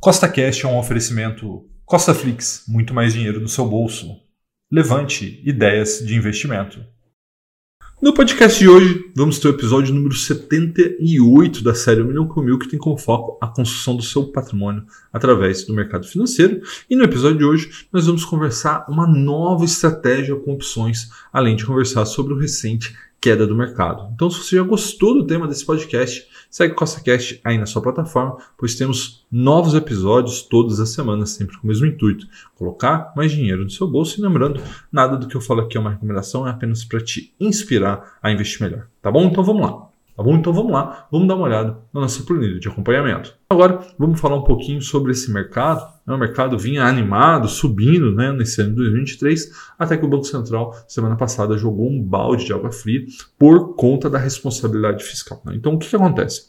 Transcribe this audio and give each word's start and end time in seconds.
Costa 0.00 0.28
Cash 0.28 0.62
é 0.62 0.68
um 0.68 0.78
oferecimento 0.78 1.66
Costa 1.84 2.14
Flix, 2.14 2.62
muito 2.68 2.94
mais 2.94 3.14
dinheiro 3.14 3.40
no 3.40 3.48
seu 3.48 3.66
bolso. 3.66 4.06
Levante 4.70 5.42
ideias 5.44 5.98
de 5.98 6.14
investimento. 6.14 6.78
No 8.00 8.14
podcast 8.14 8.56
de 8.60 8.68
hoje, 8.68 9.10
vamos 9.16 9.40
ter 9.40 9.48
o 9.48 9.50
episódio 9.50 9.92
número 9.92 10.14
78 10.14 11.64
da 11.64 11.74
série 11.74 12.00
1 12.00 12.04
milhão 12.06 12.28
com 12.28 12.40
mil, 12.40 12.60
que 12.60 12.68
tem 12.68 12.78
como 12.78 12.96
foco 12.96 13.38
a 13.40 13.48
construção 13.48 13.96
do 13.96 14.02
seu 14.04 14.30
patrimônio 14.30 14.86
através 15.12 15.64
do 15.64 15.74
mercado 15.74 16.06
financeiro. 16.06 16.60
E 16.88 16.94
no 16.94 17.02
episódio 17.02 17.38
de 17.38 17.44
hoje, 17.44 17.88
nós 17.92 18.06
vamos 18.06 18.24
conversar 18.24 18.86
uma 18.88 19.04
nova 19.04 19.64
estratégia 19.64 20.36
com 20.36 20.52
opções, 20.52 21.08
além 21.32 21.56
de 21.56 21.66
conversar 21.66 22.06
sobre 22.06 22.32
o 22.32 22.38
recente 22.38 22.94
queda 23.20 23.46
do 23.46 23.54
mercado. 23.54 24.10
Então, 24.14 24.30
se 24.30 24.42
você 24.42 24.56
já 24.56 24.62
gostou 24.62 25.14
do 25.14 25.26
tema 25.26 25.48
desse 25.48 25.64
podcast, 25.64 26.26
segue 26.50 26.72
o 26.72 26.76
CostaCast 26.76 27.40
aí 27.44 27.58
na 27.58 27.66
sua 27.66 27.82
plataforma, 27.82 28.36
pois 28.56 28.74
temos 28.74 29.26
novos 29.30 29.74
episódios 29.74 30.42
todas 30.42 30.80
as 30.80 30.90
semanas, 30.90 31.30
sempre 31.30 31.56
com 31.58 31.64
o 31.64 31.68
mesmo 31.68 31.86
intuito: 31.86 32.26
colocar 32.54 33.12
mais 33.16 33.32
dinheiro 33.32 33.64
no 33.64 33.70
seu 33.70 33.86
bolso. 33.86 34.18
E 34.18 34.22
lembrando, 34.22 34.62
nada 34.90 35.16
do 35.16 35.26
que 35.26 35.36
eu 35.36 35.40
falo 35.40 35.62
aqui 35.62 35.76
é 35.76 35.80
uma 35.80 35.90
recomendação, 35.90 36.46
é 36.46 36.50
apenas 36.50 36.84
para 36.84 37.00
te 37.00 37.34
inspirar 37.40 38.18
a 38.22 38.30
investir 38.30 38.62
melhor. 38.62 38.86
Tá 39.02 39.10
bom? 39.10 39.24
Então 39.24 39.42
vamos 39.42 39.62
lá. 39.62 39.87
Tá 40.18 40.24
bom? 40.24 40.34
Então 40.34 40.52
vamos 40.52 40.72
lá, 40.72 41.06
vamos 41.12 41.28
dar 41.28 41.36
uma 41.36 41.44
olhada 41.44 41.78
na 41.94 42.00
nossa 42.00 42.24
planilha 42.24 42.58
de 42.58 42.66
acompanhamento. 42.66 43.36
Agora, 43.48 43.78
vamos 43.96 44.20
falar 44.20 44.34
um 44.34 44.42
pouquinho 44.42 44.82
sobre 44.82 45.12
esse 45.12 45.32
mercado. 45.32 45.80
O 46.04 46.16
mercado 46.16 46.58
vinha 46.58 46.82
animado, 46.82 47.46
subindo 47.46 48.12
né, 48.12 48.32
nesse 48.32 48.60
ano 48.60 48.70
de 48.70 48.76
2023, 48.78 49.48
até 49.78 49.96
que 49.96 50.04
o 50.04 50.08
Banco 50.08 50.24
Central, 50.24 50.74
semana 50.88 51.14
passada, 51.14 51.56
jogou 51.56 51.88
um 51.88 52.02
balde 52.02 52.46
de 52.46 52.52
água 52.52 52.72
fria 52.72 53.04
por 53.38 53.76
conta 53.76 54.10
da 54.10 54.18
responsabilidade 54.18 55.04
fiscal. 55.04 55.40
Né? 55.44 55.52
Então, 55.54 55.74
o 55.74 55.78
que, 55.78 55.88
que 55.88 55.94
acontece? 55.94 56.48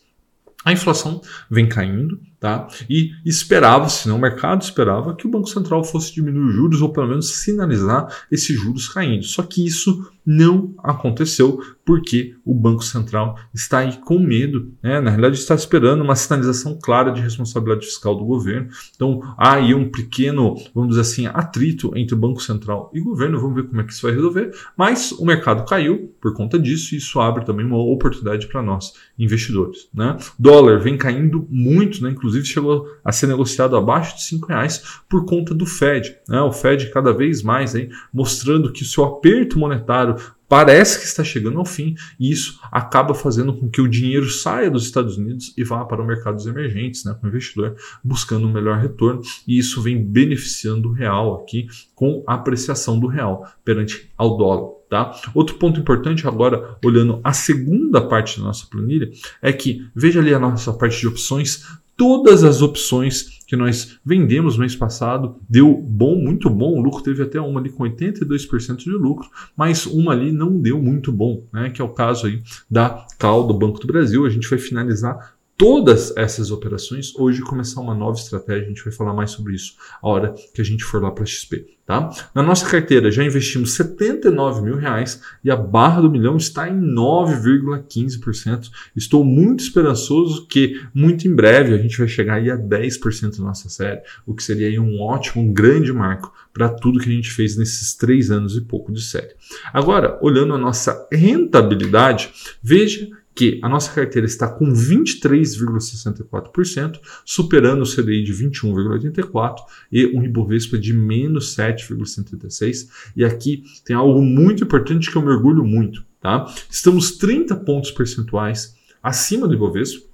A 0.66 0.74
inflação 0.74 1.22
vem 1.50 1.70
caindo, 1.70 2.20
tá? 2.38 2.68
E 2.90 3.12
esperava-se, 3.24 4.10
não, 4.10 4.18
o 4.18 4.20
mercado 4.20 4.62
esperava 4.62 5.16
que 5.16 5.26
o 5.26 5.30
Banco 5.30 5.48
Central 5.48 5.86
fosse 5.86 6.14
diminuir 6.14 6.50
os 6.50 6.54
juros 6.54 6.82
ou 6.82 6.92
pelo 6.92 7.08
menos 7.08 7.44
sinalizar 7.44 8.08
esses 8.30 8.60
juros 8.60 8.90
caindo. 8.90 9.24
Só 9.24 9.42
que 9.42 9.66
isso 9.66 10.12
não 10.26 10.76
aconteceu 10.84 11.60
porque 11.86 12.36
o 12.46 12.54
Banco 12.54 12.84
Central 12.84 13.36
está 13.52 13.80
aí 13.80 13.98
com 13.98 14.20
medo, 14.20 14.72
né? 14.84 15.02
na 15.02 15.10
realidade 15.10 15.40
está 15.40 15.56
esperando 15.56 16.04
uma 16.04 16.16
sinalização 16.16 16.78
clara 16.80 17.12
de 17.12 17.20
responsabilidade 17.20 17.88
fiscal 17.88 18.16
do 18.16 18.26
governo. 18.26 18.70
Então 18.96 19.22
há 19.36 19.56
aí 19.56 19.74
um 19.74 19.90
pequeno, 19.90 20.56
vamos 20.74 20.90
dizer 20.90 21.02
assim, 21.02 21.26
atrito 21.26 21.92
entre 21.96 22.14
o 22.14 22.18
Banco 22.18 22.44
Central 22.44 22.92
e 22.94 23.02
o 23.02 23.06
governo, 23.06 23.40
vamos 23.40 23.56
ver 23.56 23.64
como 23.64 23.82
é 23.82 23.84
que 23.84 23.92
isso 23.92 24.04
vai 24.04 24.12
resolver, 24.12 24.52
mas 24.78 25.12
o 25.14 25.26
mercado 25.26 25.66
caiu 25.66 26.14
por 26.22 26.34
conta 26.36 26.60
disso 26.60 26.94
e 26.94 27.00
isso 27.00 27.20
abre 27.20 27.44
também 27.44 27.66
uma 27.66 27.80
oportunidade 27.80 28.46
para 28.46 28.62
nós, 28.62 28.94
investidores. 29.18 29.90
Né? 29.92 30.16
Dólar 30.38 30.80
vem 30.80 30.96
caindo 30.96 31.48
muito, 31.50 32.04
né? 32.04 32.12
inclusive 32.12 32.46
chegou 32.46 32.86
a 33.04 33.12
ser 33.12 33.26
negociado 33.26 33.76
abaixo 33.76 34.16
de 34.16 34.36
R$ 34.36 34.42
reais 34.48 34.84
por 35.10 35.26
conta 35.26 35.56
do 35.56 35.66
Fed. 35.66 36.16
Né? 36.28 36.40
O 36.42 36.52
Fed 36.52 36.92
cada 36.92 37.12
vez 37.12 37.42
mais 37.42 37.74
aí, 37.74 37.90
mostrando 38.14 38.72
que 38.72 38.84
o 38.84 38.86
seu 38.86 39.04
aperto 39.04 39.58
monetário 39.58 40.19
parece 40.50 41.00
que 41.00 41.06
está 41.06 41.24
chegando 41.24 41.60
ao 41.60 41.66
fim 41.66 41.96
e 42.20 42.32
isso 42.32 42.60
acaba 42.72 43.14
fazendo 43.14 43.54
com 43.54 43.70
que 43.70 43.80
o 43.80 43.88
dinheiro 43.88 44.28
saia 44.28 44.72
dos 44.72 44.84
Estados 44.84 45.18
Unidos 45.18 45.54
e 45.56 45.64
vá 45.64 45.86
para 45.86 46.02
os 46.02 46.08
mercados 46.08 46.48
emergentes, 46.48 47.06
né, 47.06 47.14
com 47.14 47.28
o 47.28 47.30
investidor 47.30 47.76
buscando 48.04 48.48
um 48.48 48.52
melhor 48.52 48.80
retorno 48.80 49.22
e 49.48 49.60
isso 49.60 49.82
vem 49.82 50.04
beneficiando 50.04 50.90
o 50.90 50.94
real 50.94 51.42
aqui 51.42 51.68
com 51.94 52.24
a 52.26 52.34
apreciação 52.34 53.00
do 53.00 53.08
real 53.08 53.48
perante 53.64 54.12
ao 54.18 54.36
dólar. 54.36 54.79
Tá? 54.90 55.14
Outro 55.36 55.56
ponto 55.56 55.80
importante 55.80 56.28
agora, 56.28 56.78
olhando 56.84 57.20
a 57.24 57.32
segunda 57.32 58.02
parte 58.02 58.40
da 58.40 58.46
nossa 58.46 58.66
planilha, 58.66 59.12
é 59.40 59.54
que 59.54 59.88
veja 59.96 60.20
ali 60.20 60.34
a 60.34 60.40
nossa 60.40 60.74
parte 60.74 61.00
de 61.00 61.08
opções, 61.08 61.64
todas 61.96 62.44
as 62.44 62.64
opções 62.64 63.40
que 63.46 63.56
nós 63.56 64.00
vendemos 64.06 64.56
no 64.56 64.62
mês 64.62 64.76
passado 64.76 65.36
deu 65.48 65.76
bom, 65.76 66.16
muito 66.16 66.50
bom. 66.50 66.78
O 66.78 66.82
lucro 66.82 67.04
teve 67.04 67.22
até 67.22 67.40
uma 67.40 67.60
ali 67.60 67.70
com 67.70 67.84
82% 67.84 68.78
de 68.78 68.90
lucro, 68.92 69.30
mas 69.56 69.86
uma 69.86 70.12
ali 70.12 70.32
não 70.32 70.60
deu 70.60 70.82
muito 70.82 71.12
bom, 71.12 71.44
né? 71.54 71.70
Que 71.70 71.82
é 71.82 71.86
o 71.86 71.90
caso 71.90 72.28
aí 72.28 72.42
da 72.70 73.06
Cal 73.18 73.46
do 73.46 73.54
Banco 73.54 73.80
do 73.80 73.88
Brasil. 73.88 74.26
A 74.26 74.30
gente 74.30 74.50
vai 74.50 74.58
finalizar 74.58 75.34
todas 75.60 76.16
essas 76.16 76.52
operações, 76.52 77.14
hoje 77.18 77.42
começar 77.42 77.82
uma 77.82 77.94
nova 77.94 78.18
estratégia, 78.18 78.64
a 78.64 78.68
gente 78.70 78.82
vai 78.82 78.94
falar 78.94 79.14
mais 79.14 79.32
sobre 79.32 79.54
isso 79.54 79.76
a 80.02 80.08
hora 80.08 80.34
que 80.54 80.62
a 80.62 80.64
gente 80.64 80.86
for 80.86 81.04
lá 81.04 81.12
para 81.12 81.26
XP. 81.26 81.78
Tá? 81.86 82.10
Na 82.36 82.42
nossa 82.44 82.70
carteira 82.70 83.12
já 83.12 83.24
investimos 83.24 83.74
79 83.74 84.62
mil 84.62 84.78
reais 84.78 85.22
e 85.44 85.50
a 85.52 85.58
barra 85.58 86.02
do 86.02 86.10
milhão 86.10 86.38
está 86.38 86.70
em 86.70 86.80
9,15%. 86.80 88.70
Estou 88.96 89.26
muito 89.26 89.62
esperançoso 89.62 90.48
que 90.48 90.82
muito 90.94 91.28
em 91.28 91.36
breve 91.36 91.74
a 91.74 91.78
gente 91.78 91.98
vai 91.98 92.08
chegar 92.08 92.36
aí 92.36 92.50
a 92.50 92.58
10% 92.58 93.40
da 93.40 93.44
nossa 93.44 93.68
série, 93.68 94.02
o 94.26 94.34
que 94.34 94.44
seria 94.44 94.82
um 94.82 95.02
ótimo, 95.02 95.44
um 95.44 95.52
grande 95.52 95.92
marco 95.92 96.32
para 96.54 96.70
tudo 96.70 97.00
que 97.00 97.10
a 97.10 97.14
gente 97.14 97.32
fez 97.32 97.58
nesses 97.58 97.96
três 97.96 98.32
anos 98.32 98.56
e 98.56 98.62
pouco 98.62 98.94
de 98.94 99.02
série. 99.02 99.34
Agora, 99.74 100.18
olhando 100.22 100.54
a 100.54 100.58
nossa 100.58 101.08
rentabilidade, 101.12 102.30
veja 102.62 103.10
que 103.40 103.58
a 103.62 103.70
nossa 103.70 103.94
carteira 103.94 104.28
está 104.28 104.50
com 104.50 104.66
23,64%, 104.66 107.00
superando 107.24 107.84
o 107.84 107.86
CDI 107.86 108.22
de 108.22 108.34
21,84% 108.34 109.56
e 109.90 110.08
um 110.08 110.22
Ibovespa 110.26 110.78
de 110.78 110.92
menos 110.92 111.56
7,76%. 111.56 112.90
E 113.16 113.24
aqui 113.24 113.64
tem 113.86 113.96
algo 113.96 114.22
muito 114.22 114.66
importante 114.66 115.10
que 115.10 115.16
eu 115.16 115.22
mergulho 115.22 115.64
muito. 115.64 116.04
Tá? 116.20 116.54
Estamos 116.70 117.12
30 117.12 117.56
pontos 117.56 117.92
percentuais 117.92 118.76
acima 119.02 119.48
do 119.48 119.54
Ibovespa, 119.54 120.09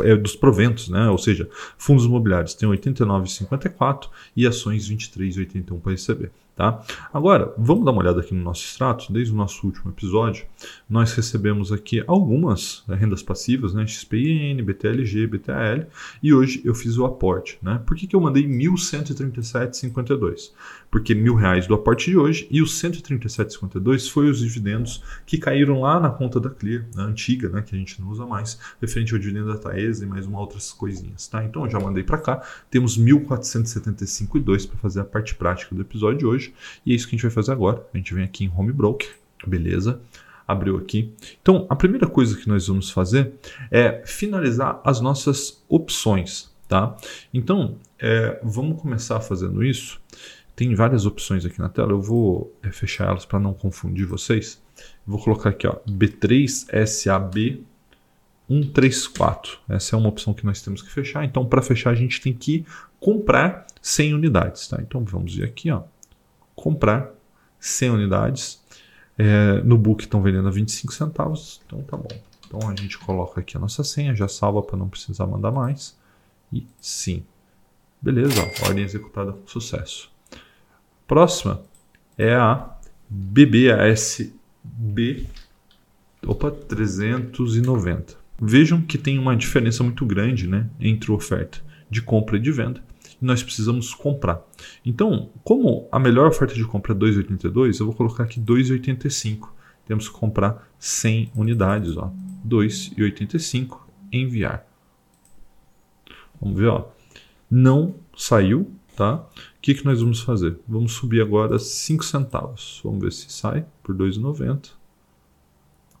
é, 0.00 0.16
dos 0.16 0.34
proventos, 0.34 0.88
né? 0.88 1.08
ou 1.08 1.18
seja, 1.18 1.48
fundos 1.78 2.04
imobiliários 2.04 2.54
tem 2.54 2.68
89,54 2.68 4.08
e 4.36 4.46
ações 4.46 4.90
23,81 4.90 5.80
para 5.80 5.92
receber. 5.92 6.32
Tá? 6.56 6.82
Agora, 7.12 7.54
vamos 7.58 7.84
dar 7.84 7.90
uma 7.90 8.00
olhada 8.00 8.22
aqui 8.22 8.32
no 8.32 8.42
nosso 8.42 8.64
extrato. 8.64 9.12
Desde 9.12 9.30
o 9.30 9.36
nosso 9.36 9.66
último 9.66 9.90
episódio, 9.90 10.46
nós 10.88 11.12
recebemos 11.12 11.70
aqui 11.70 12.02
algumas 12.06 12.82
né, 12.88 12.96
rendas 12.96 13.22
passivas, 13.22 13.74
né, 13.74 13.86
XPIN, 13.86 14.62
BTLG, 14.62 15.26
BTAL, 15.26 15.84
e 16.22 16.32
hoje 16.32 16.62
eu 16.64 16.74
fiz 16.74 16.96
o 16.96 17.04
aporte. 17.04 17.58
Né? 17.60 17.78
Por 17.84 17.94
que, 17.94 18.06
que 18.06 18.16
eu 18.16 18.20
mandei 18.22 18.48
1.137,52? 18.48 20.52
Porque 20.90 21.14
mil 21.14 21.34
reais 21.34 21.66
do 21.66 21.74
aporte 21.74 22.10
de 22.10 22.16
hoje 22.16 22.48
e 22.50 22.62
os 22.62 22.72
137,52 22.80 24.10
foi 24.10 24.30
os 24.30 24.38
dividendos 24.38 25.02
que 25.26 25.36
caíram 25.36 25.82
lá 25.82 26.00
na 26.00 26.08
conta 26.08 26.40
da 26.40 26.48
Clear, 26.48 26.86
na 26.94 27.02
antiga, 27.02 27.50
né, 27.50 27.60
que 27.60 27.76
a 27.76 27.78
gente 27.78 28.00
não 28.00 28.08
usa 28.08 28.24
mais, 28.24 28.58
referente 28.80 29.12
ao 29.12 29.18
dividendo 29.18 29.48
da 29.48 29.58
Taesa 29.58 30.06
e 30.06 30.08
mais 30.08 30.24
uma 30.24 30.40
outras 30.40 30.72
coisinhas. 30.72 31.28
Tá? 31.28 31.44
Então 31.44 31.66
eu 31.66 31.70
já 31.70 31.78
mandei 31.78 32.02
para 32.02 32.16
cá, 32.16 32.42
temos 32.70 32.98
1.475,2 32.98 34.66
para 34.66 34.78
fazer 34.78 35.00
a 35.00 35.04
parte 35.04 35.34
prática 35.34 35.74
do 35.74 35.82
episódio 35.82 36.18
de 36.18 36.24
hoje. 36.24 36.45
E 36.84 36.92
é 36.92 36.94
isso 36.94 37.06
que 37.06 37.14
a 37.14 37.16
gente 37.16 37.22
vai 37.22 37.30
fazer 37.30 37.52
agora. 37.52 37.86
A 37.92 37.96
gente 37.96 38.14
vem 38.14 38.24
aqui 38.24 38.44
em 38.44 38.52
Home 38.54 38.72
Broker, 38.72 39.08
beleza? 39.46 40.00
Abriu 40.46 40.76
aqui. 40.76 41.12
Então, 41.42 41.66
a 41.68 41.74
primeira 41.74 42.06
coisa 42.06 42.36
que 42.36 42.48
nós 42.48 42.68
vamos 42.68 42.90
fazer 42.90 43.32
é 43.70 44.02
finalizar 44.04 44.80
as 44.84 45.00
nossas 45.00 45.62
opções, 45.68 46.50
tá? 46.68 46.96
Então, 47.34 47.76
é, 47.98 48.38
vamos 48.42 48.80
começar 48.80 49.20
fazendo 49.20 49.64
isso. 49.64 50.00
Tem 50.54 50.74
várias 50.74 51.04
opções 51.04 51.44
aqui 51.44 51.58
na 51.58 51.68
tela. 51.68 51.92
Eu 51.92 52.00
vou 52.00 52.54
é, 52.62 52.70
fechar 52.70 53.08
elas 53.08 53.24
para 53.24 53.40
não 53.40 53.52
confundir 53.52 54.06
vocês. 54.06 54.62
Vou 55.06 55.20
colocar 55.20 55.50
aqui, 55.50 55.66
ó, 55.66 55.76
B3SAB 55.88 57.60
134. 58.48 59.58
Essa 59.68 59.96
é 59.96 59.98
uma 59.98 60.08
opção 60.08 60.32
que 60.32 60.46
nós 60.46 60.62
temos 60.62 60.80
que 60.80 60.90
fechar. 60.90 61.24
Então, 61.24 61.44
para 61.44 61.60
fechar, 61.60 61.90
a 61.90 61.94
gente 61.94 62.20
tem 62.20 62.32
que 62.32 62.64
comprar 63.00 63.66
100 63.82 64.14
unidades. 64.14 64.68
Tá? 64.68 64.78
Então, 64.80 65.04
vamos 65.04 65.34
ver 65.34 65.44
aqui. 65.44 65.70
Ó 65.70 65.82
comprar 66.56 67.12
100 67.60 67.90
unidades. 67.90 68.60
É, 69.18 69.62
no 69.62 69.78
book 69.78 70.02
estão 70.02 70.20
vendendo 70.20 70.48
a 70.48 70.50
25 70.50 70.92
centavos, 70.92 71.62
então 71.66 71.82
tá 71.82 71.96
bom. 71.96 72.08
Então 72.46 72.68
a 72.68 72.74
gente 72.74 72.98
coloca 72.98 73.40
aqui 73.40 73.56
a 73.56 73.60
nossa 73.60 73.84
senha, 73.84 74.14
já 74.14 74.26
salva 74.26 74.62
para 74.62 74.76
não 74.76 74.88
precisar 74.88 75.26
mandar 75.26 75.52
mais. 75.52 75.96
E 76.52 76.66
sim. 76.80 77.22
Beleza, 78.00 78.34
ó, 78.42 78.66
ordem 78.66 78.84
executada 78.84 79.32
com 79.32 79.46
sucesso. 79.46 80.10
Próxima 81.06 81.62
é 82.18 82.34
a 82.34 82.76
BBASB 83.08 84.34
opa, 86.26 86.50
390. 86.50 88.16
Vejam 88.40 88.82
que 88.82 88.98
tem 88.98 89.18
uma 89.18 89.36
diferença 89.36 89.82
muito 89.82 90.04
grande 90.04 90.46
né, 90.46 90.68
entre 90.78 91.10
oferta 91.10 91.60
de 91.88 92.02
compra 92.02 92.36
e 92.36 92.40
de 92.40 92.52
venda 92.52 92.82
nós 93.20 93.42
precisamos 93.42 93.94
comprar. 93.94 94.42
Então, 94.84 95.30
como 95.42 95.88
a 95.90 95.98
melhor 95.98 96.28
oferta 96.28 96.54
de 96.54 96.64
compra 96.64 96.92
é 96.92 96.96
2,82, 96.96 97.80
eu 97.80 97.86
vou 97.86 97.94
colocar 97.94 98.24
aqui 98.24 98.40
2,85. 98.40 99.48
Temos 99.86 100.08
que 100.08 100.14
comprar 100.14 100.68
100 100.78 101.32
unidades, 101.34 101.96
ó. 101.96 102.12
2,85 102.46 103.78
enviar. 104.12 104.66
Vamos 106.40 106.58
ver, 106.58 106.68
ó. 106.68 106.88
Não 107.50 107.94
saiu, 108.16 108.70
tá? 108.96 109.16
O 109.16 109.28
que, 109.60 109.74
que 109.74 109.84
nós 109.84 110.00
vamos 110.00 110.20
fazer? 110.20 110.58
Vamos 110.66 110.92
subir 110.92 111.22
agora 111.22 111.58
5 111.58 112.04
centavos. 112.04 112.80
Vamos 112.84 113.00
ver 113.00 113.12
se 113.12 113.30
sai 113.32 113.64
por 113.82 113.96
2,90. 113.96 114.70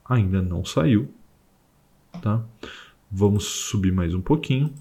Ainda 0.08 0.42
não 0.42 0.64
saiu, 0.64 1.08
tá? 2.20 2.44
Vamos 3.10 3.44
subir 3.44 3.92
mais 3.92 4.14
um 4.14 4.20
pouquinho. 4.20 4.72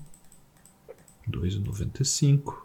2,95. 1.29 2.63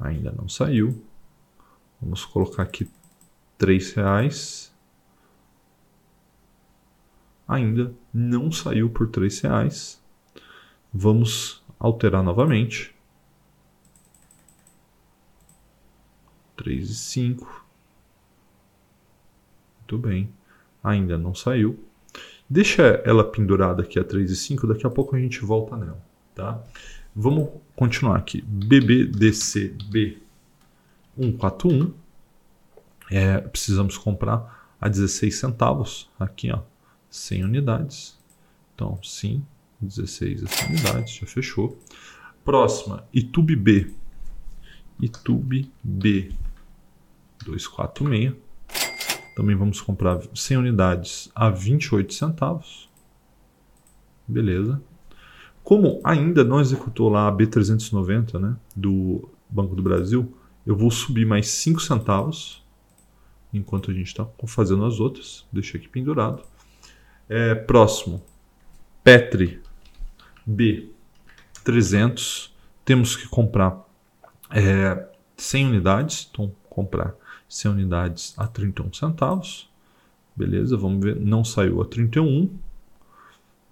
Ainda 0.00 0.32
não 0.32 0.48
saiu. 0.48 1.02
Vamos 2.00 2.24
colocar 2.24 2.64
aqui 2.64 2.90
R$ 3.60 3.78
reais. 3.94 4.74
Ainda 7.46 7.94
não 8.12 8.50
saiu 8.50 8.90
por 8.90 9.08
R$ 9.08 9.28
reais. 9.42 10.02
Vamos 10.92 11.62
alterar 11.78 12.22
novamente. 12.22 12.94
3,5. 16.56 17.64
Muito 19.78 19.98
bem. 19.98 20.32
Ainda 20.82 21.18
não 21.18 21.34
saiu. 21.34 21.82
Deixa 22.48 22.82
ela 23.04 23.24
pendurada 23.24 23.82
aqui 23.82 23.98
a 23.98 24.04
3,5, 24.04 24.68
daqui 24.68 24.86
a 24.86 24.90
pouco 24.90 25.16
a 25.16 25.18
gente 25.18 25.40
volta 25.40 25.76
nela, 25.76 26.00
tá? 26.34 26.62
Vamos 27.14 27.48
continuar 27.74 28.16
aqui. 28.18 28.42
BBDCB 28.42 30.18
141. 31.16 31.92
É, 33.10 33.38
precisamos 33.38 33.96
comprar 33.96 34.74
a 34.80 34.88
16 34.88 35.34
centavos 35.34 36.10
aqui, 36.18 36.50
ó, 36.52 36.60
100 37.08 37.44
unidades. 37.44 38.18
Então, 38.74 38.98
sim, 39.02 39.44
16 39.80 40.42
unidades, 40.68 41.14
já 41.14 41.26
fechou. 41.26 41.78
Próxima, 42.44 43.06
Itube 43.12 43.56
B. 43.56 43.90
Itube 45.00 45.70
B 45.82 46.30
246. 47.44 48.43
Também 49.34 49.56
vamos 49.56 49.80
comprar 49.80 50.20
100 50.34 50.58
unidades 50.58 51.30
a 51.34 51.50
28 51.50 52.14
centavos. 52.14 52.88
Beleza. 54.26 54.80
Como 55.62 56.00
ainda 56.04 56.44
não 56.44 56.60
executou 56.60 57.08
lá 57.08 57.26
a 57.26 57.32
B390 57.32 58.38
né, 58.38 58.56
do 58.76 59.28
Banco 59.48 59.74
do 59.74 59.82
Brasil, 59.82 60.36
eu 60.66 60.76
vou 60.76 60.90
subir 60.90 61.26
mais 61.26 61.48
5 61.48 61.80
centavos 61.80 62.62
enquanto 63.52 63.90
a 63.90 63.94
gente 63.94 64.08
está 64.08 64.26
fazendo 64.46 64.84
as 64.84 65.00
outras. 65.00 65.46
Deixa 65.52 65.78
aqui 65.78 65.88
pendurado. 65.88 66.42
É, 67.28 67.54
próximo, 67.54 68.22
Petri 69.02 69.60
B300. 70.48 72.50
Temos 72.84 73.16
que 73.16 73.26
comprar 73.28 73.82
é, 74.50 75.08
100 75.36 75.66
unidades. 75.66 76.28
Então, 76.30 76.52
comprar 76.68 77.14
100 77.54 77.70
unidades 77.70 78.34
a 78.36 78.48
31 78.48 78.92
centavos. 78.92 79.70
Beleza, 80.34 80.76
vamos 80.76 81.04
ver, 81.04 81.14
não 81.20 81.44
saiu 81.44 81.80
a 81.80 81.84
31. 81.84 82.50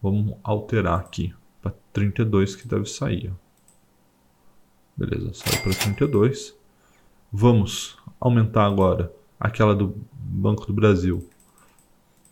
Vamos 0.01 0.37
alterar 0.45 1.01
aqui 1.01 1.35
para 1.61 1.75
32 1.93 2.55
que 2.55 2.69
deve 2.69 2.87
sair. 2.87 3.33
Beleza, 4.97 5.35
saiu 5.35 5.63
para 5.63 5.75
32. 5.75 6.55
Vamos 7.33 7.99
aumentar 8.21 8.67
agora 8.67 9.13
aquela 9.41 9.75
do 9.75 9.97
Banco 10.13 10.65
do 10.65 10.73
Brasil 10.73 11.29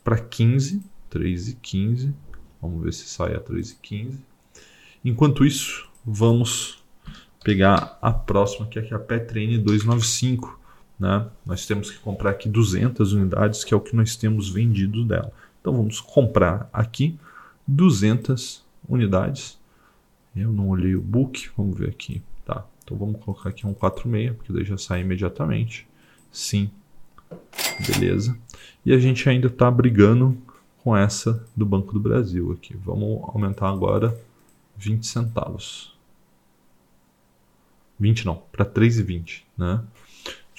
para 0.05 0.17
15, 0.17 0.81
3 1.09 1.49
e 1.49 1.55
15. 1.55 2.15
Vamos 2.61 2.81
ver 2.81 2.93
se 2.93 3.09
sai 3.09 3.35
a 3.35 3.41
3 3.41 3.71
e 3.71 3.75
15. 3.75 4.19
Enquanto 5.03 5.43
isso, 5.43 5.89
vamos 6.05 6.81
pegar 7.43 7.97
a 8.01 8.13
próxima, 8.13 8.67
que 8.67 8.79
é 8.79 8.93
a 8.93 8.99
Petrine 8.99 9.57
295 9.57 10.60
né? 11.01 11.25
Nós 11.43 11.65
temos 11.65 11.89
que 11.89 11.97
comprar 11.97 12.29
aqui 12.29 12.47
200 12.47 13.13
unidades, 13.13 13.63
que 13.63 13.73
é 13.73 13.77
o 13.77 13.81
que 13.81 13.95
nós 13.95 14.15
temos 14.15 14.47
vendido 14.47 15.03
dela. 15.03 15.33
Então 15.59 15.73
vamos 15.73 15.99
comprar 15.99 16.69
aqui 16.71 17.17
200 17.67 18.63
unidades. 18.87 19.57
Eu 20.35 20.53
não 20.53 20.69
olhei 20.69 20.95
o 20.95 21.01
book, 21.01 21.49
vamos 21.57 21.75
ver 21.75 21.89
aqui. 21.89 22.21
Tá, 22.45 22.63
então 22.83 22.95
vamos 22.95 23.19
colocar 23.19 23.49
aqui 23.49 23.65
um 23.65 23.73
46, 23.73 24.35
porque 24.35 24.53
daí 24.53 24.63
já 24.63 24.77
sai 24.77 25.01
imediatamente. 25.01 25.87
Sim, 26.31 26.69
beleza. 27.79 28.37
E 28.85 28.93
a 28.93 28.99
gente 28.99 29.27
ainda 29.27 29.47
está 29.47 29.71
brigando 29.71 30.37
com 30.83 30.95
essa 30.95 31.43
do 31.57 31.65
Banco 31.65 31.93
do 31.93 31.99
Brasil 31.99 32.51
aqui. 32.51 32.77
Vamos 32.77 33.27
aumentar 33.29 33.69
agora 33.69 34.15
20 34.77 35.07
centavos. 35.07 35.97
20 37.99 38.23
não, 38.25 38.43
para 38.51 38.65
3,20, 38.65 39.41
né? 39.57 39.81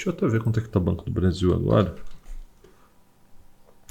Deixa 0.02 0.10
eu 0.10 0.14
até 0.14 0.26
ver 0.26 0.42
quanto 0.42 0.58
é 0.58 0.62
que 0.62 0.68
tá 0.68 0.80
o 0.80 0.82
Banco 0.82 1.04
do 1.04 1.12
Brasil 1.12 1.54
agora. 1.54 1.94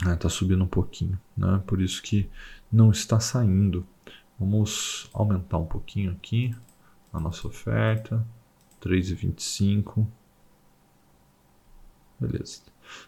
Ah, 0.06 0.18
tá 0.18 0.28
subindo 0.28 0.62
um 0.62 0.68
pouquinho, 0.68 1.18
né? 1.38 1.64
Por 1.66 1.80
isso 1.80 2.02
que 2.04 2.30
não 2.70 2.92
está 2.92 3.18
saindo. 3.22 3.88
Vamos 4.38 5.10
aumentar 5.14 5.58
um 5.58 5.66
pouquinho 5.66 6.12
aqui 6.12 6.54
a 7.14 7.20
nossa 7.20 7.48
oferta. 7.48 8.28
3,25. 8.82 10.06
Beleza. 12.20 12.60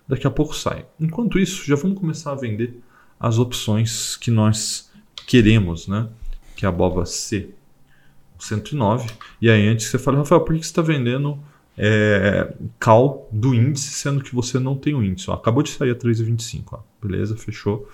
Daqui 0.08 0.26
a 0.26 0.32
pouco 0.32 0.56
sai. 0.56 0.86
Enquanto 0.98 1.38
isso, 1.38 1.66
já 1.66 1.76
vamos 1.76 2.00
começar 2.00 2.32
a 2.32 2.36
vender 2.36 2.82
as 3.20 3.38
opções 3.38 4.16
que 4.16 4.32
nós 4.32 4.90
queremos, 5.28 5.90
né? 5.90 6.08
Que 6.56 6.66
é 6.66 6.70
a 6.70 6.72
BOVA 6.72 7.06
C 7.06 7.54
109. 8.40 9.10
E 9.42 9.50
aí 9.50 9.68
antes 9.68 9.88
você 9.88 10.00
fala, 10.00 10.20
Rafael, 10.20 10.40
por 10.40 10.56
que 10.56 10.64
você 10.64 10.70
está 10.70 10.82
vendendo 10.82 11.44
é, 11.78 12.54
cal 12.80 13.28
do 13.32 13.54
índice, 13.54 13.92
sendo 13.92 14.24
que 14.24 14.34
você 14.34 14.60
não 14.60 14.76
tem 14.76 14.94
o 14.94 15.04
índice. 15.04 15.30
Ó, 15.30 15.34
acabou 15.34 15.64
de 15.64 15.70
sair 15.70 15.92
a 15.92 15.96
3,25, 15.96 16.80
beleza, 17.02 17.36
fechou. 17.36 17.90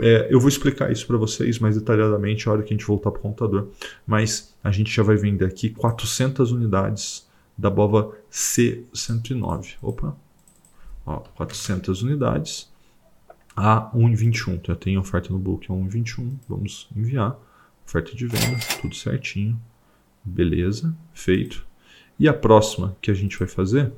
É, 0.00 0.28
eu 0.30 0.38
vou 0.38 0.48
explicar 0.48 0.92
isso 0.92 1.06
para 1.06 1.16
vocês 1.16 1.58
mais 1.58 1.76
detalhadamente 1.76 2.48
a 2.48 2.52
hora 2.52 2.62
que 2.62 2.72
a 2.72 2.76
gente 2.76 2.86
voltar 2.86 3.10
para 3.10 3.18
o 3.18 3.22
computador. 3.22 3.68
Mas 4.06 4.54
a 4.62 4.70
gente 4.70 4.94
já 4.94 5.02
vai 5.02 5.16
vender 5.16 5.44
aqui 5.44 5.70
400 5.70 6.52
unidades 6.52 7.28
da 7.56 7.68
Bova 7.68 8.16
C109. 8.30 9.76
Opa! 9.82 10.16
Ó, 11.04 11.16
400 11.34 12.02
unidades 12.02 12.70
a 13.56 13.90
1,21. 13.92 14.60
Já 14.64 14.76
tem 14.76 14.96
oferta 14.96 15.32
no 15.32 15.38
book 15.38 15.66
a 15.68 15.74
1,21. 15.74 16.32
Vamos 16.48 16.88
enviar. 16.94 17.36
Oferta 17.84 18.14
de 18.14 18.26
venda, 18.26 18.58
tudo 18.80 18.94
certinho. 18.94 19.58
Beleza, 20.24 20.94
feito. 21.12 21.67
E 22.18 22.28
a 22.28 22.32
próxima 22.32 22.96
que 23.00 23.10
a 23.10 23.14
gente 23.14 23.38
vai 23.38 23.46
fazer 23.46 23.92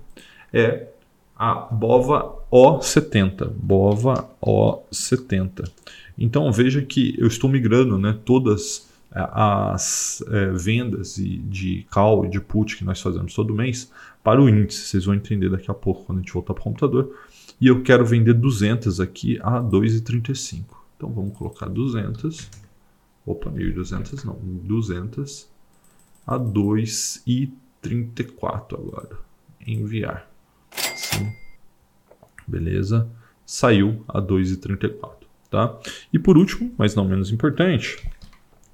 é 0.53 0.89
a 1.37 1.55
Bova 1.55 2.35
O70. 2.53 3.51
Bova 3.51 4.29
O70. 4.43 5.71
Então 6.19 6.53
veja 6.53 6.83
que 6.83 7.15
eu 7.19 7.27
estou 7.27 7.49
migrando 7.49 7.99
né, 7.99 8.19
todas 8.25 8.91
é, 9.11 9.27
as 9.33 10.23
é, 10.29 10.51
vendas 10.51 11.17
de 11.17 11.87
call 11.91 12.27
e 12.27 12.29
de 12.29 12.41
put 12.41 12.77
que 12.77 12.85
nós 12.85 13.01
fazemos 13.01 13.35
todo 13.35 13.55
mês 13.55 13.91
para 14.23 14.41
o 14.41 14.49
índice. 14.49 14.87
Vocês 14.87 15.07
vão 15.07 15.15
entender 15.15 15.49
daqui 15.49 15.71
a 15.71 15.75
pouco 15.75 16.05
quando 16.05 16.19
a 16.19 16.21
gente 16.21 16.33
voltar 16.33 16.53
para 16.53 16.61
o 16.61 16.65
computador. 16.65 17.17
E 17.59 17.67
eu 17.67 17.83
quero 17.83 18.05
vender 18.05 18.35
200 18.35 19.01
aqui 19.01 19.39
a 19.43 19.63
2,35. 19.63 20.65
Então 20.97 21.11
vamos 21.11 21.37
colocar 21.37 21.69
200. 21.69 22.51
Opa, 23.25 23.51
1.200 23.51 24.25
não. 24.25 24.39
200 24.43 25.49
a 26.27 26.37
2,34 27.83 28.75
agora. 28.75 29.19
Enviar. 29.67 30.31
Sim. 30.95 31.33
Beleza. 32.47 33.09
Saiu 33.45 34.05
a 34.09 34.21
2,34. 34.21 35.21
Tá? 35.51 35.77
E 36.13 36.19
por 36.19 36.39
último, 36.39 36.73
mas 36.79 36.95
não 36.95 37.05
menos 37.05 37.33
importante, 37.33 38.09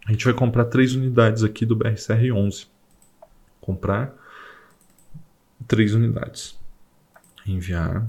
a 0.06 0.12
gente 0.12 0.24
vai 0.26 0.34
comprar 0.34 0.66
três 0.66 0.94
unidades 0.94 1.42
aqui 1.42 1.64
do 1.64 1.74
BRCR11. 1.74 2.66
Comprar 3.60 4.14
três 5.66 5.94
unidades. 5.94 6.58
Enviar. 7.46 8.06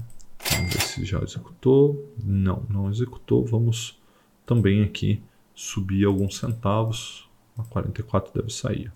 Vamos 0.50 0.72
ver 0.72 0.80
se 0.82 1.04
já 1.04 1.18
executou. 1.20 2.12
Não, 2.22 2.62
não 2.68 2.90
executou. 2.90 3.44
Vamos 3.44 3.98
também 4.44 4.84
aqui 4.84 5.22
subir 5.54 6.04
alguns 6.04 6.36
centavos. 6.36 7.28
A 7.56 7.64
44 7.64 8.32
deve 8.32 8.52
sair. 8.52 8.92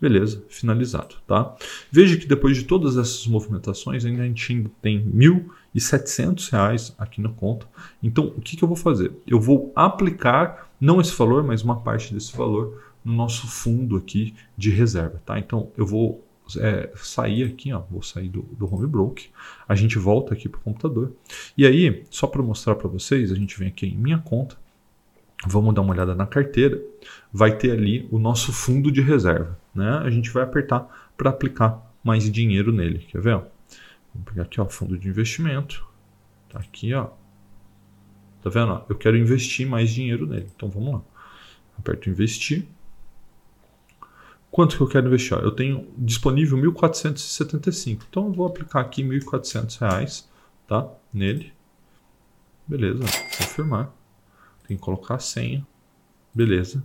Beleza, 0.00 0.44
finalizado, 0.48 1.16
tá? 1.26 1.56
Veja 1.90 2.16
que 2.16 2.26
depois 2.26 2.56
de 2.56 2.64
todas 2.64 2.98
essas 2.98 3.26
movimentações, 3.26 4.04
ainda 4.04 4.22
a 4.22 4.26
gente 4.26 4.70
tem 4.82 4.98
R$ 4.98 5.42
1.700 5.74 6.94
aqui 6.98 7.20
na 7.20 7.30
conta. 7.30 7.66
Então, 8.02 8.26
o 8.36 8.40
que, 8.40 8.56
que 8.56 8.62
eu 8.62 8.68
vou 8.68 8.76
fazer? 8.76 9.12
Eu 9.26 9.40
vou 9.40 9.72
aplicar, 9.74 10.70
não 10.78 11.00
esse 11.00 11.16
valor, 11.16 11.42
mas 11.42 11.62
uma 11.62 11.80
parte 11.80 12.12
desse 12.12 12.36
valor 12.36 12.82
no 13.02 13.14
nosso 13.14 13.46
fundo 13.46 13.96
aqui 13.96 14.34
de 14.56 14.70
reserva, 14.70 15.22
tá? 15.24 15.38
Então, 15.38 15.70
eu 15.78 15.86
vou 15.86 16.22
é, 16.58 16.92
sair 16.96 17.44
aqui, 17.44 17.72
ó, 17.72 17.80
vou 17.90 18.02
sair 18.02 18.28
do, 18.28 18.42
do 18.42 18.72
home 18.72 18.86
broke, 18.86 19.30
a 19.66 19.74
gente 19.74 19.98
volta 19.98 20.34
aqui 20.34 20.48
para 20.48 20.58
o 20.58 20.62
computador. 20.62 21.12
E 21.56 21.66
aí, 21.66 22.04
só 22.10 22.26
para 22.26 22.42
mostrar 22.42 22.74
para 22.74 22.88
vocês, 22.88 23.32
a 23.32 23.34
gente 23.34 23.58
vem 23.58 23.68
aqui 23.68 23.86
em 23.86 23.96
minha 23.96 24.18
conta, 24.18 24.56
Vamos 25.44 25.74
dar 25.74 25.82
uma 25.82 25.92
olhada 25.92 26.14
na 26.14 26.26
carteira. 26.26 26.80
Vai 27.32 27.56
ter 27.56 27.72
ali 27.72 28.08
o 28.10 28.18
nosso 28.18 28.52
fundo 28.52 28.90
de 28.90 29.00
reserva. 29.00 29.58
Né? 29.76 29.98
A 29.98 30.10
gente 30.10 30.30
vai 30.30 30.42
apertar 30.42 31.12
para 31.16 31.30
aplicar 31.30 31.80
mais 32.02 32.30
dinheiro 32.30 32.72
nele. 32.72 33.00
Quer 33.00 33.20
ver? 33.20 33.34
Vamos 34.14 34.28
pegar 34.28 34.44
aqui, 34.44 34.60
ó, 34.60 34.66
fundo 34.66 34.96
de 34.98 35.08
investimento. 35.08 35.86
Tá 36.48 36.58
aqui, 36.58 36.94
ó. 36.94 37.10
Tá 38.42 38.48
vendo? 38.48 38.82
Eu 38.88 38.96
quero 38.96 39.16
investir 39.16 39.68
mais 39.68 39.90
dinheiro 39.90 40.26
nele. 40.26 40.48
Então 40.54 40.70
vamos 40.70 40.94
lá. 40.94 41.02
Aperto 41.78 42.08
investir. 42.08 42.66
Quanto 44.50 44.76
que 44.76 44.82
eu 44.82 44.88
quero 44.88 45.08
investir? 45.08 45.36
Eu 45.36 45.50
tenho 45.50 45.86
disponível 45.98 46.56
1.475. 46.56 48.04
Então 48.08 48.26
eu 48.26 48.32
vou 48.32 48.46
aplicar 48.46 48.80
aqui 48.80 49.02
1.400 49.02 49.78
reais, 49.78 50.28
tá? 50.66 50.88
Nele. 51.12 51.52
Beleza. 52.66 53.02
Confirmar. 53.36 53.92
Tem 54.66 54.76
que 54.76 54.82
colocar 54.82 55.16
a 55.16 55.18
senha. 55.18 55.66
Beleza. 56.32 56.82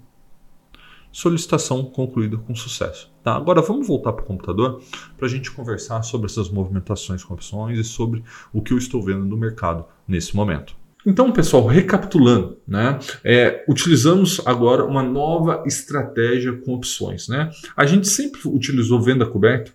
Solicitação 1.12 1.84
concluída 1.86 2.38
com 2.38 2.56
sucesso. 2.56 3.12
Tá, 3.24 3.36
agora 3.36 3.62
vamos 3.62 3.88
voltar 3.88 4.14
para 4.14 4.24
o 4.24 4.28
computador 4.28 4.82
para 5.18 5.28
a 5.28 5.30
gente 5.30 5.52
conversar 5.52 6.02
sobre 6.04 6.28
essas 6.28 6.50
movimentações 6.50 7.24
com 7.24 7.34
opções 7.34 7.78
e 7.78 7.84
sobre 7.84 8.24
o 8.52 8.62
que 8.62 8.74
eu 8.74 8.78
estou 8.78 9.04
vendo 9.04 9.26
no 9.26 9.38
mercado 9.38 9.86
nesse 10.08 10.36
momento. 10.36 10.76
Então, 11.06 11.32
pessoal, 11.32 11.66
recapitulando, 11.66 12.58
né? 12.68 13.00
É, 13.24 13.66
utilizamos 13.68 14.40
agora 14.46 14.86
uma 14.86 15.02
nova 15.02 15.64
estratégia 15.66 16.54
com 16.54 16.74
opções. 16.74 17.28
Né? 17.28 17.50
A 17.76 17.86
gente 17.86 18.08
sempre 18.08 18.40
utilizou 18.46 19.02
venda 19.02 19.26
coberta 19.26 19.72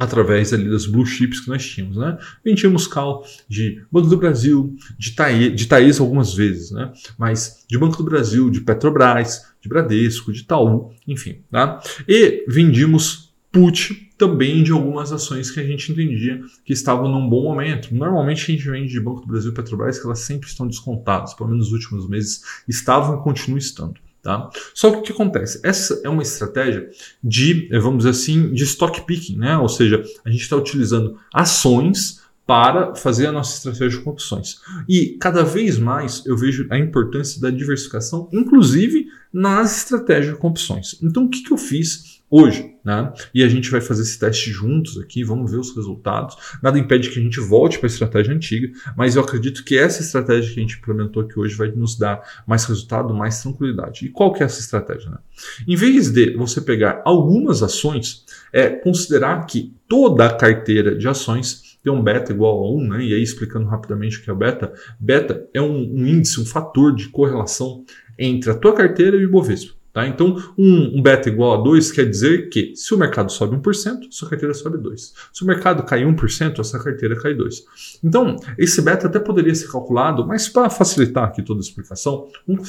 através 0.00 0.50
ali 0.54 0.70
das 0.70 0.86
blue 0.86 1.04
chips 1.04 1.40
que 1.40 1.48
nós 1.48 1.64
tínhamos, 1.64 1.98
né? 1.98 2.16
Vendíamos 2.42 2.86
cal 2.86 3.22
de 3.46 3.84
Banco 3.92 4.08
do 4.08 4.16
Brasil, 4.16 4.74
de, 4.98 5.12
Tae, 5.12 5.50
de 5.50 5.66
Taesa 5.66 6.02
algumas 6.02 6.32
vezes, 6.32 6.70
né? 6.70 6.90
Mas 7.18 7.66
de 7.68 7.76
Banco 7.76 7.98
do 7.98 8.04
Brasil, 8.04 8.48
de 8.48 8.62
Petrobras, 8.62 9.42
de 9.60 9.68
Bradesco, 9.68 10.32
de 10.32 10.40
Itaú, 10.40 10.90
enfim, 11.06 11.42
tá? 11.50 11.82
E 12.08 12.46
vendíamos 12.48 13.34
put 13.52 14.10
também 14.16 14.62
de 14.62 14.72
algumas 14.72 15.12
ações 15.12 15.50
que 15.50 15.60
a 15.60 15.64
gente 15.64 15.92
entendia 15.92 16.40
que 16.64 16.72
estavam 16.72 17.06
num 17.06 17.28
bom 17.28 17.42
momento. 17.42 17.94
Normalmente 17.94 18.42
a 18.42 18.54
gente 18.54 18.70
vende 18.70 18.90
de 18.90 19.00
Banco 19.00 19.20
do 19.20 19.26
Brasil 19.26 19.50
e 19.50 19.54
Petrobras 19.54 19.98
que 19.98 20.06
elas 20.06 20.20
sempre 20.20 20.48
estão 20.48 20.66
descontadas, 20.66 21.34
pelo 21.34 21.50
menos 21.50 21.70
nos 21.70 21.74
últimos 21.74 22.08
meses 22.08 22.42
estavam 22.66 23.20
e 23.20 23.22
continuam 23.22 23.58
estando. 23.58 24.00
Tá? 24.22 24.50
Só 24.74 24.90
que 24.90 24.98
o 24.98 25.02
que 25.02 25.12
acontece? 25.12 25.60
Essa 25.62 26.00
é 26.04 26.08
uma 26.08 26.22
estratégia 26.22 26.90
de, 27.24 27.68
vamos 27.80 27.98
dizer 27.98 28.10
assim, 28.10 28.52
de 28.52 28.64
stock 28.64 29.00
picking, 29.06 29.38
né? 29.38 29.56
ou 29.56 29.68
seja, 29.68 30.02
a 30.24 30.30
gente 30.30 30.42
está 30.42 30.56
utilizando 30.56 31.18
ações 31.32 32.20
para 32.46 32.96
fazer 32.96 33.28
a 33.28 33.32
nossa 33.32 33.56
estratégia 33.56 34.02
com 34.02 34.10
opções. 34.10 34.60
E 34.88 35.16
cada 35.20 35.44
vez 35.44 35.78
mais 35.78 36.26
eu 36.26 36.36
vejo 36.36 36.66
a 36.68 36.76
importância 36.76 37.40
da 37.40 37.48
diversificação, 37.48 38.28
inclusive 38.32 39.06
nas 39.32 39.78
estratégias 39.78 40.36
com 40.36 40.48
opções. 40.48 40.98
Então, 41.00 41.24
o 41.24 41.28
que, 41.30 41.44
que 41.44 41.52
eu 41.52 41.56
fiz 41.56 42.19
hoje, 42.30 42.76
né? 42.84 43.12
E 43.34 43.42
a 43.42 43.48
gente 43.48 43.70
vai 43.70 43.80
fazer 43.80 44.02
esse 44.02 44.18
teste 44.18 44.50
juntos 44.50 44.98
aqui, 44.98 45.24
vamos 45.24 45.50
ver 45.50 45.58
os 45.58 45.74
resultados. 45.74 46.36
Nada 46.62 46.78
impede 46.78 47.10
que 47.10 47.18
a 47.18 47.22
gente 47.22 47.40
volte 47.40 47.78
para 47.78 47.86
a 47.86 47.90
estratégia 47.90 48.32
antiga, 48.32 48.70
mas 48.96 49.16
eu 49.16 49.22
acredito 49.22 49.64
que 49.64 49.76
essa 49.76 50.00
estratégia 50.00 50.54
que 50.54 50.60
a 50.60 50.62
gente 50.62 50.78
implementou 50.78 51.22
aqui 51.22 51.38
hoje 51.38 51.56
vai 51.56 51.70
nos 51.72 51.98
dar 51.98 52.22
mais 52.46 52.64
resultado, 52.64 53.12
mais 53.12 53.42
tranquilidade. 53.42 54.06
E 54.06 54.08
qual 54.08 54.32
que 54.32 54.42
é 54.42 54.46
essa 54.46 54.60
estratégia? 54.60 55.10
Né? 55.10 55.18
Em 55.66 55.76
vez 55.76 56.10
de 56.10 56.36
você 56.36 56.60
pegar 56.60 57.02
algumas 57.04 57.62
ações, 57.62 58.24
é 58.52 58.68
considerar 58.70 59.44
que 59.46 59.74
toda 59.88 60.26
a 60.26 60.34
carteira 60.34 60.96
de 60.96 61.08
ações 61.08 61.78
tem 61.82 61.92
um 61.92 62.02
beta 62.02 62.32
igual 62.32 62.64
a 62.64 62.70
1, 62.76 62.88
né? 62.88 63.04
e 63.04 63.14
aí 63.14 63.22
explicando 63.22 63.66
rapidamente 63.66 64.18
o 64.18 64.22
que 64.22 64.30
é 64.30 64.32
o 64.32 64.36
beta, 64.36 64.72
beta 64.98 65.48
é 65.52 65.60
um, 65.60 65.94
um 65.94 66.06
índice, 66.06 66.40
um 66.40 66.44
fator 66.44 66.94
de 66.94 67.08
correlação 67.08 67.84
entre 68.18 68.50
a 68.50 68.54
tua 68.54 68.74
carteira 68.74 69.16
e 69.16 69.20
o 69.20 69.28
Ibovespa. 69.28 69.79
Tá? 69.92 70.06
Então, 70.06 70.36
um, 70.56 70.98
um, 70.98 71.02
beta 71.02 71.28
igual 71.28 71.60
a 71.60 71.64
2 71.64 71.90
quer 71.90 72.08
dizer 72.08 72.48
que 72.48 72.74
se 72.76 72.94
o 72.94 72.98
mercado 72.98 73.30
sobe 73.32 73.56
1%, 73.56 74.06
sua 74.10 74.28
carteira 74.28 74.54
sobe 74.54 74.78
2%. 74.78 75.12
Se 75.32 75.42
o 75.42 75.46
mercado 75.46 75.82
cai 75.82 76.04
1%, 76.04 76.60
a 76.60 76.64
sua 76.64 76.82
carteira 76.82 77.20
cai 77.20 77.34
2%. 77.34 77.62
Então, 78.02 78.36
esse 78.56 78.80
beta 78.82 79.08
até 79.08 79.18
poderia 79.18 79.54
ser 79.54 79.70
calculado, 79.70 80.26
mas 80.26 80.48
para 80.48 80.70
facilitar 80.70 81.24
aqui 81.24 81.42
toda 81.42 81.60
a 81.60 81.62
explicação, 81.62 82.28
vamos 82.46 82.58